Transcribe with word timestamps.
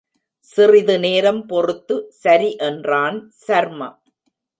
சிறிதுநேரம் 0.47 1.45
பொறுத்து, 1.45 1.95
சரி 2.09 2.55
என்றான் 2.55 3.19
சர்மா. 3.43 3.89